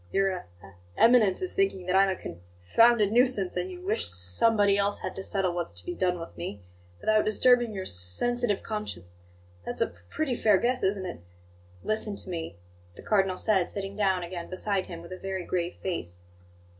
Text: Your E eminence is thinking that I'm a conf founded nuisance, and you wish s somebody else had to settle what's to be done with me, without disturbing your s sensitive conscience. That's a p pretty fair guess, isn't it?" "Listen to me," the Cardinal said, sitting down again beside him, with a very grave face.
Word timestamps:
Your 0.11 0.31
E 0.35 0.41
eminence 0.97 1.43
is 1.43 1.53
thinking 1.53 1.85
that 1.85 1.95
I'm 1.95 2.09
a 2.09 2.15
conf 2.19 2.39
founded 2.57 3.11
nuisance, 3.11 3.55
and 3.55 3.69
you 3.69 3.81
wish 3.85 4.05
s 4.05 4.09
somebody 4.15 4.75
else 4.75 5.01
had 5.01 5.15
to 5.15 5.23
settle 5.23 5.53
what's 5.53 5.73
to 5.75 5.85
be 5.85 5.93
done 5.93 6.17
with 6.19 6.35
me, 6.35 6.63
without 6.99 7.23
disturbing 7.23 7.71
your 7.71 7.83
s 7.83 7.91
sensitive 7.91 8.63
conscience. 8.63 9.19
That's 9.63 9.79
a 9.79 9.89
p 9.89 9.97
pretty 10.09 10.33
fair 10.33 10.57
guess, 10.57 10.81
isn't 10.81 11.05
it?" 11.05 11.19
"Listen 11.83 12.15
to 12.15 12.31
me," 12.31 12.57
the 12.95 13.03
Cardinal 13.03 13.37
said, 13.37 13.69
sitting 13.69 13.95
down 13.95 14.23
again 14.23 14.49
beside 14.49 14.87
him, 14.87 15.03
with 15.03 15.11
a 15.11 15.19
very 15.19 15.45
grave 15.45 15.75
face. 15.83 16.23